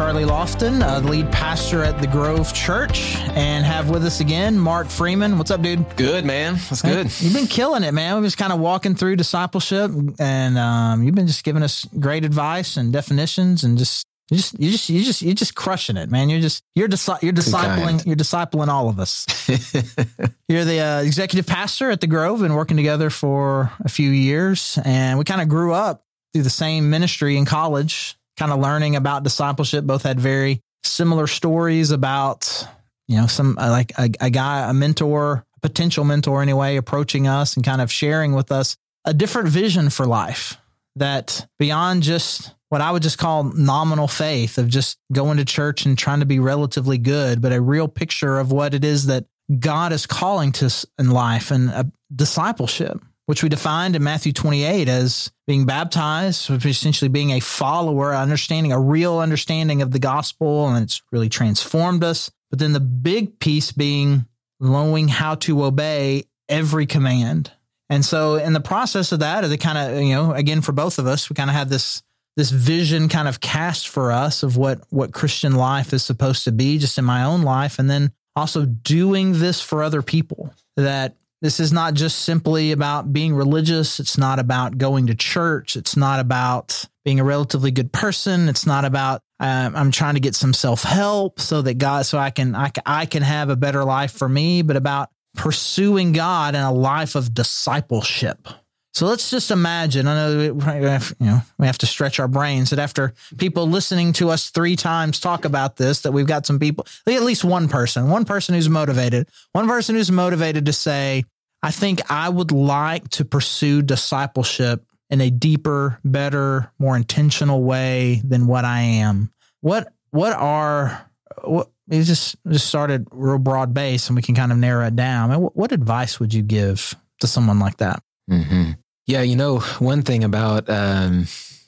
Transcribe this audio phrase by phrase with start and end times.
[0.00, 4.88] Charlie Lofton, uh, lead pastor at the Grove Church, and have with us again Mark
[4.88, 5.36] Freeman.
[5.36, 5.84] What's up, dude?
[5.96, 6.54] Good, man.
[6.54, 7.12] That's good.
[7.20, 8.14] You've been killing it, man.
[8.14, 12.24] We've just kind of walking through discipleship, and um, you've been just giving us great
[12.24, 16.10] advice and definitions, and just you just you just you just you're just crushing it,
[16.10, 16.30] man.
[16.30, 19.26] You're just you're disi- you're discipling you're discipling all of us.
[20.48, 24.78] you're the uh, executive pastor at the Grove, and working together for a few years,
[24.82, 28.96] and we kind of grew up through the same ministry in college, kind of learning
[28.96, 29.84] about discipleship.
[29.84, 32.66] Both had very similar stories about,
[33.06, 37.54] you know, some uh, like a, a guy, a mentor, potential mentor anyway, approaching us
[37.54, 40.56] and kind of sharing with us a different vision for life
[40.96, 45.84] that beyond just what I would just call nominal faith of just going to church
[45.84, 49.26] and trying to be relatively good, but a real picture of what it is that
[49.58, 54.88] God is calling to in life and a discipleship which we defined in Matthew 28
[54.88, 60.00] as being baptized, which is essentially being a follower, understanding a real understanding of the
[60.00, 62.28] gospel, and it's really transformed us.
[62.50, 64.26] But then the big piece being
[64.58, 67.52] knowing how to obey every command.
[67.88, 70.98] And so in the process of that, it kind of, you know, again, for both
[70.98, 72.02] of us, we kind of had this
[72.36, 76.52] this vision kind of cast for us of what what Christian life is supposed to
[76.52, 81.14] be just in my own life and then also doing this for other people that
[81.42, 83.98] this is not just simply about being religious.
[83.98, 85.74] It's not about going to church.
[85.74, 88.48] It's not about being a relatively good person.
[88.48, 92.18] It's not about uh, I'm trying to get some self help so that God, so
[92.18, 96.54] I can I, I can have a better life for me, but about pursuing God
[96.54, 98.46] in a life of discipleship.
[98.92, 100.08] So let's just imagine.
[100.08, 103.68] I know we have, you know we have to stretch our brains that after people
[103.68, 107.44] listening to us three times talk about this, that we've got some people, at least
[107.44, 111.24] one person, one person who's motivated, one person who's motivated to say,
[111.62, 118.22] "I think I would like to pursue discipleship in a deeper, better, more intentional way
[118.24, 121.08] than what I am." What what are
[121.44, 121.70] what?
[121.86, 125.40] We just just started real broad base, and we can kind of narrow it down.
[125.40, 128.02] What, what advice would you give to someone like that?
[128.30, 128.72] Mm-hmm.
[129.06, 131.26] Yeah, you know, one thing about um,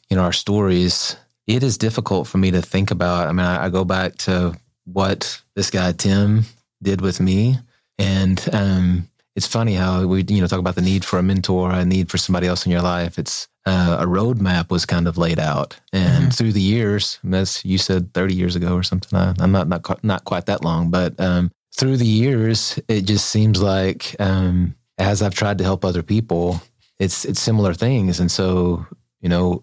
[0.08, 1.16] you know our stories,
[1.46, 3.28] it is difficult for me to think about.
[3.28, 6.44] I mean, I, I go back to what this guy Tim
[6.82, 7.56] did with me,
[7.98, 11.70] and um, it's funny how we you know talk about the need for a mentor,
[11.72, 13.18] a need for somebody else in your life.
[13.18, 16.30] It's uh, a roadmap was kind of laid out, and mm-hmm.
[16.30, 19.18] through the years, as you said, thirty years ago or something.
[19.18, 23.28] I, am not not not quite that long, but um, through the years, it just
[23.28, 26.60] seems like um, as I've tried to help other people,
[26.98, 28.20] it's it's similar things.
[28.20, 28.86] And so,
[29.20, 29.62] you know,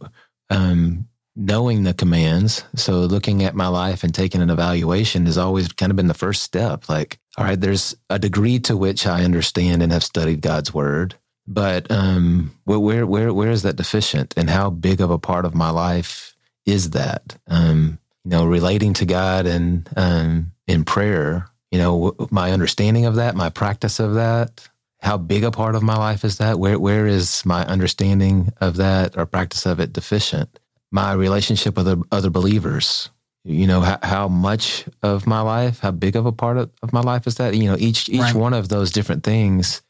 [0.50, 5.72] um, knowing the commands, so looking at my life and taking an evaluation has always
[5.72, 6.90] kind of been the first step.
[6.90, 11.16] Like, all right, there's a degree to which I understand and have studied God's word,
[11.48, 15.56] but um, where where where is that deficient, and how big of a part of
[15.56, 16.36] my life
[16.66, 17.38] is that?
[17.48, 21.48] Um, you know, relating to God and um, in prayer.
[21.72, 24.68] You know, my understanding of that, my practice of that,
[25.02, 26.60] how big a part of my life is that?
[26.60, 30.60] Where where is my understanding of that or practice of it deficient?
[30.92, 33.10] My relationship with other, other believers,
[33.44, 36.92] you know, how, how, much of my life, how big of a part of, of
[36.92, 37.56] my life is that?
[37.56, 38.36] You know, each each right.
[38.36, 39.82] one of those different things,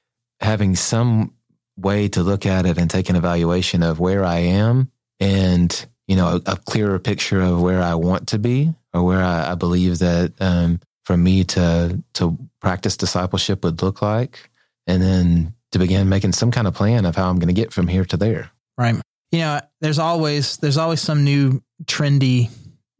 [0.41, 1.33] having some
[1.77, 6.15] way to look at it and take an evaluation of where I am, and you
[6.15, 9.55] know, a, a clearer picture of where I want to be or where I, I
[9.55, 14.49] believe that um, for me to to practice discipleship would look like
[14.89, 17.71] and then to begin making some kind of plan of how I'm going to get
[17.71, 18.49] from here to there.
[18.75, 18.95] Right.
[19.31, 22.49] You know, there's always there's always some new trendy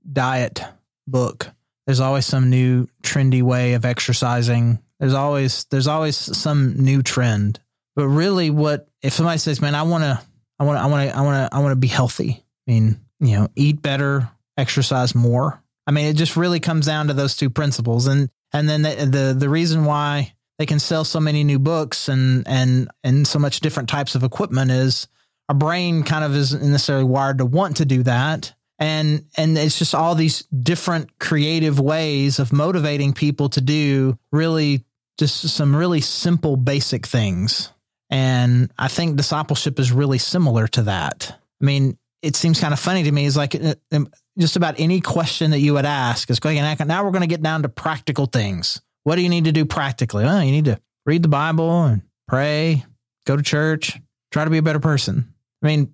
[0.09, 0.61] diet
[1.07, 1.49] book.
[1.87, 4.77] There's always some new trendy way of exercising.
[4.99, 7.59] There's always there's always some new trend.
[7.95, 10.21] But really what if somebody says, "Man, I want to
[10.59, 12.71] I want to I want to I want to I want to be healthy." I
[12.71, 15.59] mean, you know, eat better, exercise more.
[15.87, 18.05] I mean, it just really comes down to those two principles.
[18.05, 22.07] And and then the the, the reason why they can sell so many new books
[22.09, 25.07] and and and so much different types of equipment is
[25.47, 28.53] our brain kind of isn't necessarily wired to want to do that.
[28.77, 34.85] And and it's just all these different creative ways of motivating people to do really
[35.17, 37.71] just some really simple basic things.
[38.11, 41.39] And i think discipleship is really similar to that.
[41.61, 43.23] I mean it seems kind of funny to me.
[43.23, 47.05] Is like uh, um, just about any question that you would ask is going now
[47.05, 50.23] we're going to get down to practical things what do you need to do practically?
[50.23, 52.85] Well, you need to read the Bible and pray,
[53.25, 53.99] go to church,
[54.31, 55.33] try to be a better person.
[55.63, 55.93] I mean,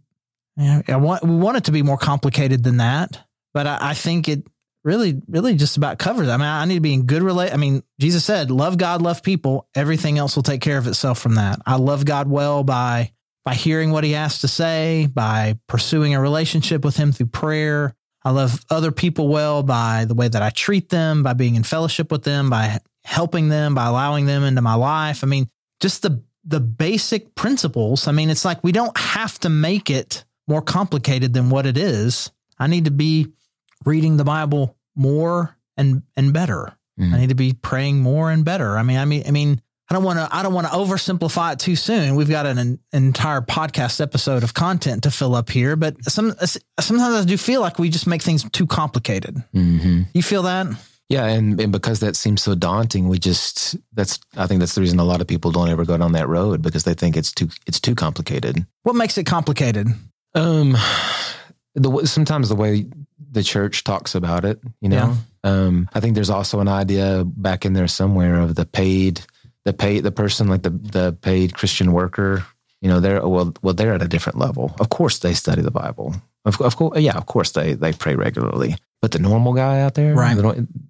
[0.58, 3.20] I want we want it to be more complicated than that,
[3.54, 4.46] but I, I think it
[4.84, 6.28] really, really just about covers.
[6.28, 6.32] It.
[6.32, 7.54] I mean, I need to be in good relate.
[7.54, 9.68] I mean, Jesus said, "Love God, love people.
[9.76, 13.12] Everything else will take care of itself from that." I love God well by
[13.44, 17.94] by hearing what he has to say, by pursuing a relationship with him through prayer.
[18.24, 21.64] I love other people well by the way that I treat them, by being in
[21.64, 25.24] fellowship with them, by helping them, by allowing them into my life.
[25.24, 25.48] I mean,
[25.80, 28.08] just the the basic principles.
[28.08, 31.78] I mean, it's like we don't have to make it more complicated than what it
[31.78, 32.32] is.
[32.60, 33.28] I need to be
[33.86, 36.76] reading the Bible more and and better.
[37.00, 37.14] Mm.
[37.14, 38.78] I need to be praying more and better.
[38.78, 41.54] I mean, I mean, I mean, I don't want to I don't want to oversimplify
[41.54, 42.16] it too soon.
[42.16, 46.34] We've got an, an, entire podcast episode of content to fill up here, but some
[46.80, 49.36] sometimes I do feel like we just make things too complicated.
[49.54, 50.04] Mm-hmm.
[50.14, 50.68] You feel that?
[51.10, 54.82] Yeah, and, and because that seems so daunting, we just that's I think that's the
[54.82, 57.32] reason a lot of people don't ever go down that road because they think it's
[57.32, 58.66] too it's too complicated.
[58.84, 59.88] What makes it complicated?
[60.34, 60.76] Um,
[61.76, 62.88] the sometimes the way
[63.32, 65.16] the church talks about it, you know.
[65.44, 65.52] Yeah.
[65.52, 69.22] Um, I think there's also an idea back in there somewhere of the paid
[69.64, 72.46] the paid the person like the the paid Christian worker.
[72.82, 74.76] You know, they're well well they're at a different level.
[74.80, 76.16] Of course, they study the Bible.
[76.46, 78.78] Of, of course, yeah, of course they they pray regularly.
[79.06, 80.36] But the normal guy out there, right?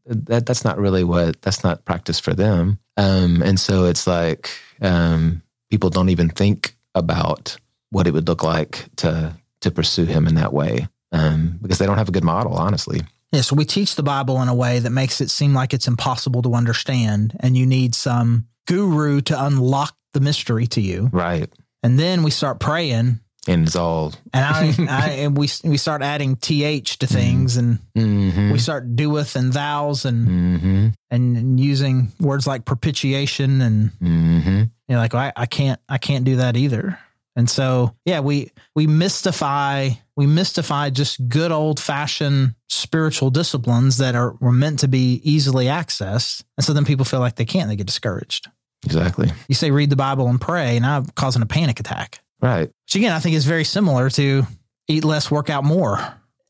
[0.06, 2.80] That that's not really what that's not practice for them.
[2.96, 4.52] Um, and so it's like
[4.82, 7.58] um, people don't even think about
[7.90, 11.86] what it would look like to to pursue him in that way um, because they
[11.86, 13.02] don't have a good model, honestly.
[13.34, 15.90] Yeah, so we teach the Bible in a way that makes it seem like it's
[15.90, 21.10] impossible to understand, and you need some guru to unlock the mystery to you.
[21.12, 21.52] Right.
[21.84, 23.20] And then we start praying.
[23.48, 24.14] And it's all.
[24.34, 28.52] and I, I, and we we start adding th to things, and mm-hmm.
[28.52, 30.88] we start doeth and thous, and mm-hmm.
[31.12, 34.60] and using words like propitiation, and mm-hmm.
[34.60, 36.98] you know, like I, I can't I can't do that either.
[37.36, 44.16] And so, yeah, we we mystify we mystify just good old fashioned spiritual disciplines that
[44.16, 46.44] are were meant to be easily accessed.
[46.58, 48.50] And so then people feel like they can't, they get discouraged.
[48.86, 49.32] Exactly.
[49.48, 52.20] You say read the Bible and pray, and I'm causing a panic attack.
[52.46, 52.70] Right.
[52.86, 54.44] Which again, I think is very similar to
[54.88, 55.98] eat less, work out more.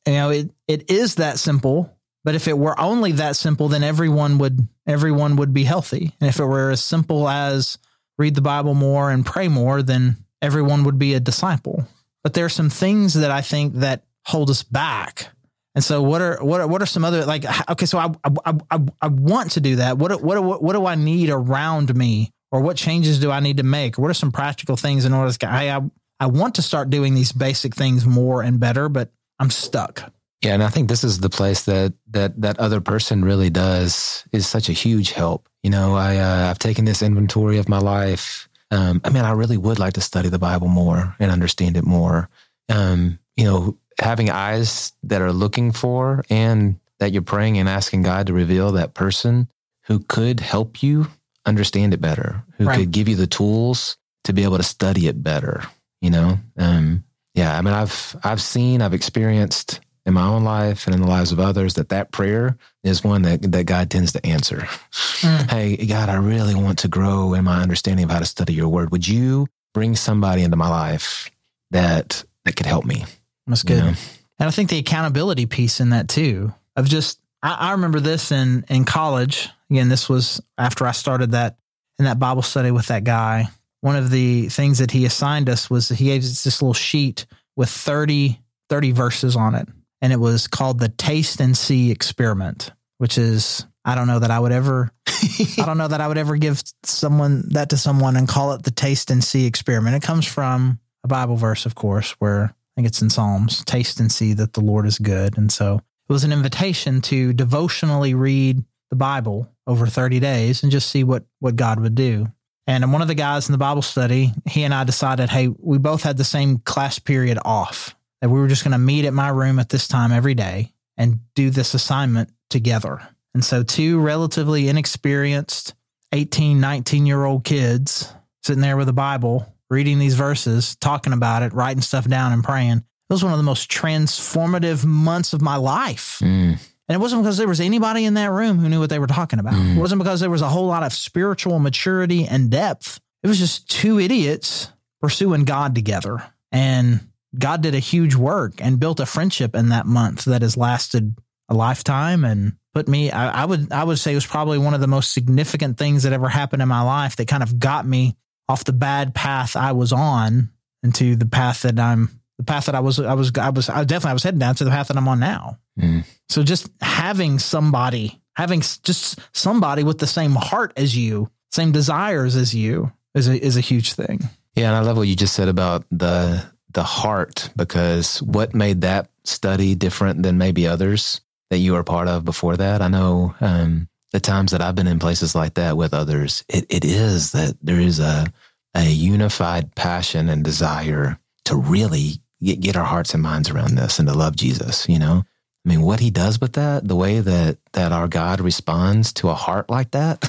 [0.06, 1.92] You know, it it is that simple.
[2.26, 6.12] But if it were only that simple, then everyone would everyone would be healthy.
[6.20, 7.78] And if it were as simple as
[8.18, 11.88] read the Bible more and pray more, then everyone would be a disciple.
[12.24, 15.28] But there are some things that I think that hold us back.
[15.76, 17.46] And so, what are what are what are some other like?
[17.70, 19.98] Okay, so I I I, I want to do that.
[19.98, 23.58] What what what what do I need around me, or what changes do I need
[23.58, 23.98] to make?
[23.98, 25.50] What are some practical things in order to?
[25.50, 25.82] I I,
[26.20, 30.12] I want to start doing these basic things more and better, but I'm stuck.
[30.42, 34.24] Yeah, and I think this is the place that that that other person really does
[34.32, 35.50] is such a huge help.
[35.64, 39.32] You know, I uh, I've taken this inventory of my life um, I mean, I
[39.32, 42.30] really would like to study the Bible more and understand it more.
[42.70, 48.02] Um, you know, having eyes that are looking for and that you're praying and asking
[48.02, 49.50] God to reveal that person
[49.84, 51.08] who could help you
[51.46, 52.80] understand it better, who right.
[52.80, 55.64] could give you the tools to be able to study it better.
[56.02, 57.04] You know, um,
[57.34, 57.58] yeah.
[57.58, 61.32] I mean, I've I've seen, I've experienced in my own life and in the lives
[61.32, 64.58] of others that that prayer is one that, that God tends to answer.
[64.58, 65.50] Mm.
[65.50, 68.68] Hey, God, I really want to grow in my understanding of how to study your
[68.68, 68.92] word.
[68.92, 71.32] Would you bring somebody into my life
[71.72, 73.06] that that could help me?
[73.48, 73.78] That's good.
[73.78, 73.98] You know?
[74.40, 78.32] And I think the accountability piece in that too, of just I, I remember this
[78.32, 79.50] in in college.
[79.70, 81.58] Again, this was after I started that
[82.00, 83.48] in that Bible study with that guy.
[83.82, 87.26] One of the things that he assigned us was he gave us this little sheet
[87.56, 89.68] with 30, 30 verses on it
[90.06, 94.32] and it was called the Taste and See Experiment, which is I don't know that
[94.32, 98.16] I would ever I don't know that I would ever give someone that to someone
[98.16, 99.96] and call it the Taste and See Experiment.
[99.96, 104.00] It comes from a Bible verse, of course, where I think it's in Psalms, taste
[104.00, 105.38] and see that the Lord is good.
[105.38, 105.78] And so
[106.10, 108.64] it was an invitation to devotionally read
[108.96, 112.28] the Bible over 30 days and just see what what God would do.
[112.66, 115.78] And one of the guys in the Bible study, he and I decided, hey, we
[115.78, 119.14] both had the same class period off that we were just going to meet at
[119.14, 123.08] my room at this time every day and do this assignment together.
[123.34, 125.76] And so, two relatively inexperienced
[126.14, 131.44] 18, 19 year old kids sitting there with a Bible, reading these verses, talking about
[131.44, 132.78] it, writing stuff down, and praying.
[132.78, 136.20] It was one of the most transformative months of my life.
[136.24, 136.58] Mm.
[136.88, 139.08] And it wasn't because there was anybody in that room who knew what they were
[139.08, 139.54] talking about.
[139.54, 139.78] Mm.
[139.78, 143.00] It wasn't because there was a whole lot of spiritual maturity and depth.
[143.24, 144.70] It was just two idiots
[145.02, 146.24] pursuing God together.
[146.52, 147.00] And
[147.38, 151.16] God did a huge work and built a friendship in that month that has lasted
[151.50, 154.74] a lifetime and put me I, I, would I would say it was probably one
[154.74, 157.86] of the most significant things that ever happened in my life that kind of got
[157.86, 158.16] me
[158.50, 160.50] off the bad path I was on
[160.84, 163.84] into the path that I'm the path that I was I was I was I
[163.84, 165.60] definitely I was heading down to the path that I'm on now.
[165.80, 166.06] Mm.
[166.30, 172.36] So just having somebody having just somebody with the same heart as you, same desires
[172.36, 174.22] as you is a is a huge thing.
[174.56, 178.82] Yeah, and I love what you just said about the the heart because what made
[178.82, 182.82] that study different than maybe others that you were part of before that?
[182.82, 186.66] I know um, the times that I've been in places like that with others, it,
[186.70, 188.32] it is that there is a
[188.74, 194.00] a unified passion and desire to really get, get our hearts and minds around this
[194.00, 195.24] and to love Jesus, you know?
[195.66, 199.30] I mean, what he does with that, the way that that our God responds to
[199.30, 200.24] a heart like that,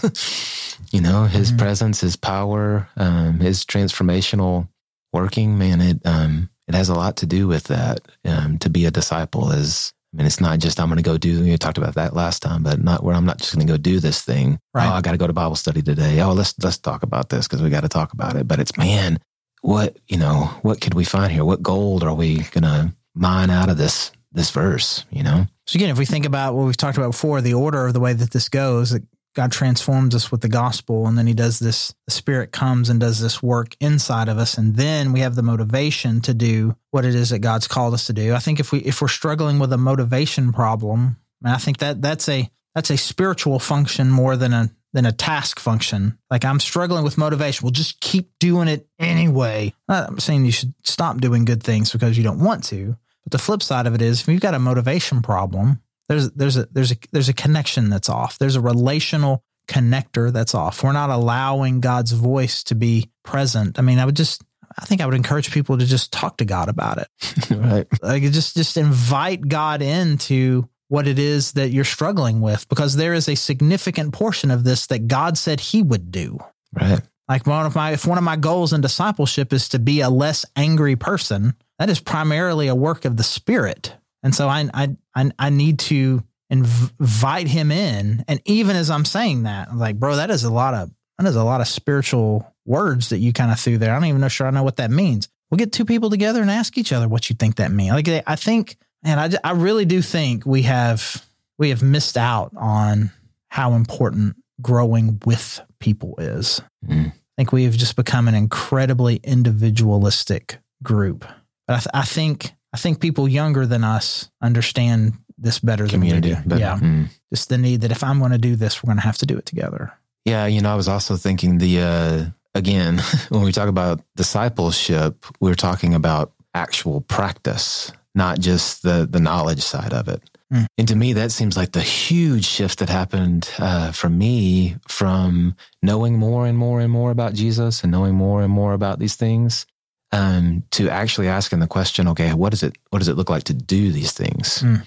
[0.91, 1.59] you know, his mm-hmm.
[1.59, 4.69] presence, his power, um, his transformational
[5.13, 8.01] working, man, it um, it has a lot to do with that.
[8.25, 11.19] Um, to be a disciple is, I mean, it's not just I'm going to go
[11.19, 11.43] do.
[11.43, 13.77] We talked about that last time, but not where I'm not just going to go
[13.77, 14.59] do this thing.
[14.73, 14.89] Right.
[14.89, 16.19] Oh, I got to go to Bible study today.
[16.23, 18.49] Oh, let's let's talk about this because we got to talk about it.
[18.49, 19.19] But it's man,
[19.61, 21.45] what you know, what could we find here?
[21.45, 25.47] What gold are we going to mine out of this this verse, you know?
[25.67, 28.01] So again, if we think about what we've talked about before, the order of the
[28.01, 29.03] way that this goes, that
[29.35, 33.01] God transforms us with the gospel, and then he does this, the spirit comes and
[33.01, 37.05] does this work inside of us, and then we have the motivation to do what
[37.05, 38.35] it is that God's called us to do.
[38.35, 42.01] I think if we if we're struggling with a motivation problem, and I think that
[42.01, 46.19] that's a that's a spiritual function more than a than a task function.
[46.31, 47.65] Like I'm struggling with motivation.
[47.65, 49.75] Well, just keep doing it anyway.
[49.89, 52.97] I'm saying you should stop doing good things because you don't want to.
[53.27, 56.57] But the flip side of it is if you've got a motivation problem, there's there's
[56.57, 58.39] a there's a there's a connection that's off.
[58.39, 60.85] There's a relational connector that's off.
[60.85, 63.81] We're not allowing God's voice to be present.
[63.81, 64.45] I mean, I would just
[64.79, 67.51] I think I would encourage people to just talk to God about it.
[67.51, 67.87] right.
[68.01, 73.13] Like just just invite God into what it is that you're struggling with because there
[73.13, 76.39] is a significant portion of this that God said he would do.
[76.73, 77.01] Right.
[77.29, 80.11] Like one of my if one of my goals in discipleship is to be a
[80.11, 83.95] less angry person, that is primarily a work of the spirit.
[84.23, 88.25] And so I, I, I, I need to invite him in.
[88.29, 91.27] And even as I'm saying that, I'm like, bro, that is a lot of, that
[91.27, 93.93] is a lot of spiritual words that you kind of threw there.
[93.93, 95.29] I don't even know sure I know what that means.
[95.51, 97.93] We'll get two people together and ask each other what you think that means.
[97.93, 101.25] Like, I think, and I, I really do think we have,
[101.59, 103.11] we have missed out on
[103.49, 106.61] how important growing with people is.
[106.87, 107.09] Mm.
[107.09, 111.25] I think we have just become an incredibly individualistic group.
[111.67, 116.33] But I, th- I think I think people younger than us understand this better Community,
[116.33, 116.61] than we do.
[116.61, 117.09] yeah, mm.
[117.33, 119.27] just the need that if I'm going to do this, we're going to have to
[119.27, 119.93] do it together.
[120.25, 125.25] Yeah, you know, I was also thinking the uh, again when we talk about discipleship,
[125.41, 130.23] we're talking about actual practice, not just the the knowledge side of it.
[130.53, 130.67] Mm.
[130.79, 135.57] And to me, that seems like the huge shift that happened uh, for me from
[135.83, 139.17] knowing more and more and more about Jesus and knowing more and more about these
[139.17, 139.67] things
[140.13, 143.45] um, to actually asking the question, okay, what does it what does it look like
[143.45, 144.63] to do these things?
[144.63, 144.87] Mm.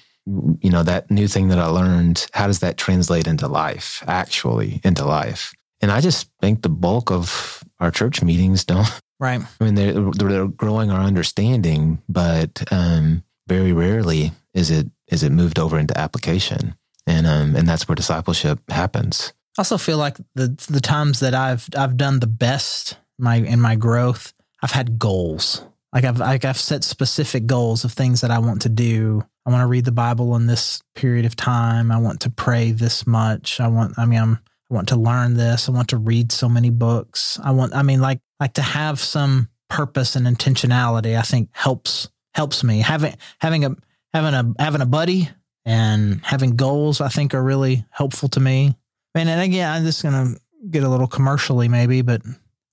[0.61, 4.79] You know, that new thing that I learned, how does that translate into life, actually
[4.83, 5.53] into life?
[5.81, 8.88] And I just think the bulk of our church meetings don't.
[9.19, 9.41] Right.
[9.59, 15.31] I mean, they're, they're growing our understanding, but um, very rarely is it is it
[15.31, 19.33] moved over into application, and um, and that's where discipleship happens.
[19.57, 23.59] I also feel like the the times that I've I've done the best my in
[23.59, 25.63] my growth I've had goals.
[25.93, 29.23] Like I've like I've set specific goals of things that I want to do.
[29.45, 31.91] I want to read the Bible in this period of time.
[31.91, 33.59] I want to pray this much.
[33.59, 34.39] I want I mean I'm
[34.69, 35.67] I want to learn this.
[35.67, 37.39] I want to read so many books.
[37.43, 42.09] I want I mean like like to have some purpose and intentionality I think helps
[42.35, 42.79] helps me.
[42.79, 43.75] Having having a
[44.13, 45.29] having a having a buddy
[45.65, 48.75] and having goals I think are really helpful to me.
[49.15, 50.35] And, and again, I'm just gonna
[50.69, 52.21] get a little commercially maybe, but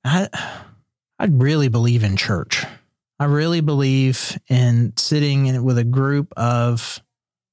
[0.04, 0.28] I
[1.18, 2.64] I really believe in church.
[3.18, 7.02] I really believe in sitting in, with a group of,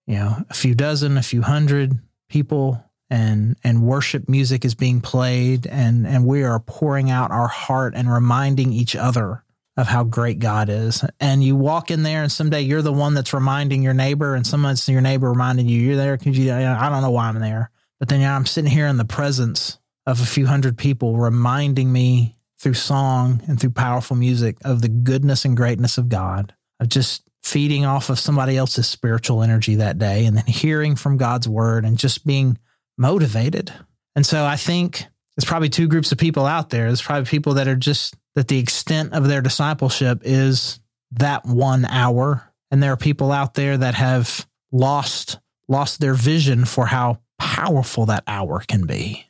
[0.05, 1.97] you know, a few dozen, a few hundred
[2.29, 7.47] people and and worship music is being played and and we are pouring out our
[7.47, 9.43] heart and reminding each other
[9.77, 11.03] of how great God is.
[11.19, 14.45] And you walk in there and someday you're the one that's reminding your neighbor and
[14.45, 17.71] someone's your neighbor reminding you you're there because you I don't know why I'm there.
[17.99, 22.35] But then I'm sitting here in the presence of a few hundred people reminding me
[22.63, 27.29] through song and through powerful music of the goodness and greatness of God, of just
[27.43, 31.83] feeding off of somebody else's spiritual energy that day and then hearing from God's word
[31.83, 32.57] and just being
[32.97, 33.73] motivated.
[34.15, 35.05] And so I think
[35.35, 36.85] there's probably two groups of people out there.
[36.85, 40.79] There's probably people that are just that the extent of their discipleship is
[41.11, 42.49] that one hour.
[42.71, 48.05] And there are people out there that have lost lost their vision for how powerful
[48.05, 49.25] that hour can be.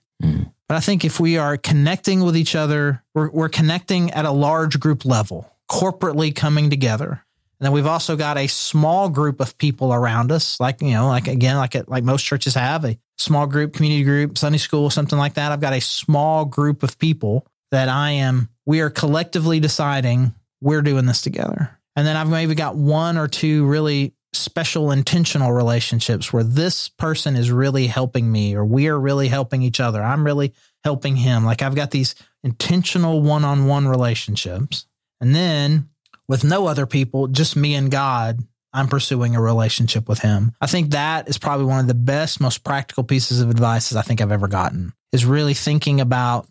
[0.68, 4.32] But I think if we are connecting with each other, we're, we're connecting at a
[4.32, 7.24] large group level, corporately coming together.
[7.60, 11.08] And then we've also got a small group of people around us, like, you know,
[11.08, 15.18] like again, like, like most churches have a small group, community group, Sunday school, something
[15.18, 15.52] like that.
[15.52, 20.82] I've got a small group of people that I am we are collectively deciding we're
[20.82, 21.78] doing this together.
[21.96, 27.36] And then I've maybe got one or two really special intentional relationships where this person
[27.36, 30.02] is really helping me or we are really helping each other.
[30.02, 31.46] I'm really helping him.
[31.46, 34.86] Like I've got these intentional one on one relationships.
[35.22, 35.90] And then
[36.28, 38.40] with no other people, just me and God,
[38.74, 40.54] I'm pursuing a relationship with him.
[40.60, 44.02] I think that is probably one of the best, most practical pieces of advice I
[44.02, 46.48] think I've ever gotten is really thinking about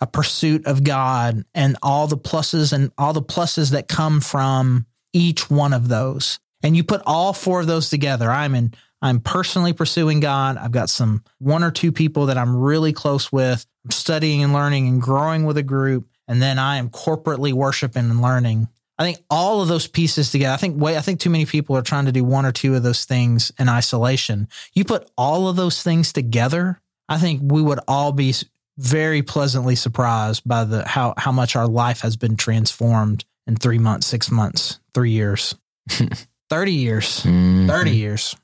[0.00, 4.86] a pursuit of God and all the pluses and all the pluses that come from
[5.12, 6.38] each one of those.
[6.62, 8.30] And you put all four of those together.
[8.30, 10.56] I'm in, I'm personally pursuing God.
[10.56, 13.66] I've got some one or two people that I'm really close with.
[13.84, 16.08] I'm studying and learning and growing with a group.
[16.28, 18.68] And then I am corporately worshiping and learning.
[18.98, 20.54] I think all of those pieces together.
[20.54, 22.76] I think way, I think too many people are trying to do one or two
[22.76, 24.48] of those things in isolation.
[24.74, 28.34] You put all of those things together, I think we would all be
[28.78, 33.78] very pleasantly surprised by the how how much our life has been transformed in three
[33.78, 35.54] months, six months, three years,
[36.52, 37.66] thirty years, mm-hmm.
[37.66, 38.36] thirty years.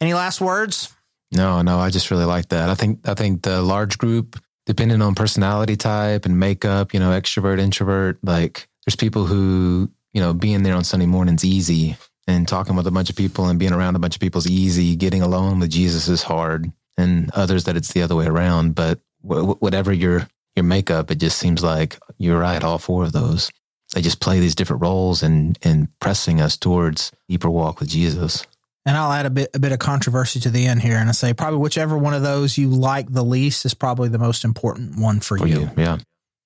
[0.00, 0.94] Any last words?
[1.32, 1.80] No, no.
[1.80, 2.70] I just really like that.
[2.70, 7.10] I think I think the large group, depending on personality type and makeup, you know,
[7.10, 11.96] extrovert, introvert, like there's people who you know being there on Sunday mornings easy
[12.28, 14.48] and talking with a bunch of people and being around a bunch of people is
[14.48, 14.94] easy.
[14.94, 18.76] Getting alone with Jesus is hard, and others that it's the other way around.
[18.76, 22.62] But whatever your your makeup, it just seems like you're right.
[22.62, 23.50] All four of those,
[23.94, 28.46] they just play these different roles and and pressing us towards deeper walk with Jesus.
[28.84, 31.12] And I'll add a bit a bit of controversy to the end here, and I
[31.12, 34.98] say probably whichever one of those you like the least is probably the most important
[34.98, 35.60] one for, for you.
[35.60, 35.70] you.
[35.76, 35.98] Yeah,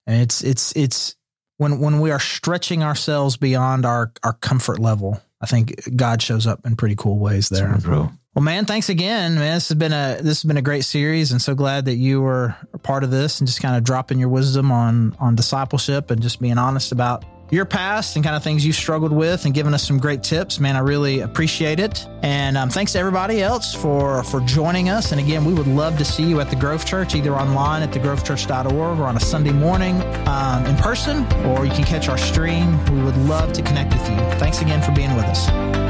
[0.06, 1.16] and it's it's it's
[1.59, 5.20] when when we are stretching ourselves beyond our our comfort level.
[5.42, 7.78] I think God shows up in pretty cool ways there.
[8.34, 9.54] Well, man, thanks again, man.
[9.54, 12.21] This has been a this has been a great series, and so glad that you
[12.21, 16.10] were a part of this and just kind of dropping your wisdom on on discipleship
[16.10, 19.54] and just being honest about your past and kind of things you struggled with and
[19.54, 20.60] giving us some great tips.
[20.60, 22.06] Man i really appreciate it.
[22.23, 25.13] And um, thanks to everybody else for for joining us.
[25.13, 27.91] And again we would love to see you at the grove church either online at
[27.91, 32.82] thegrovechurch.org or on a sunday morning um, in person or you can catch our stream.
[32.95, 34.17] We would love to connect with you.
[34.39, 35.89] Thanks again for being with us